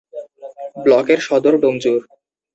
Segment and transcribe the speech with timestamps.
[0.77, 2.03] ব্লকের সদর ডোমজুড়।